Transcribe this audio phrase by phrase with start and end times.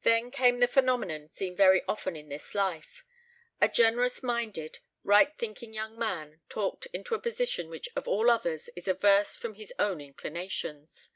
[0.00, 3.04] Then came that phenomenon seen very often in this life
[3.60, 8.70] a generous minded, right thinking young man talked into a position which of all others
[8.74, 11.10] is averse from his own inclinations.